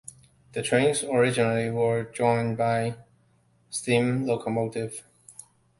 The 0.53 0.63
trains 0.63 1.03
originally 1.03 1.69
were 1.69 2.01
drawn 2.01 2.55
by 2.55 2.95
steam 3.69 4.25
locomotives. 4.25 5.03